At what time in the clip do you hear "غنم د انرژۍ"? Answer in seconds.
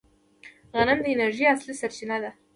0.75-1.45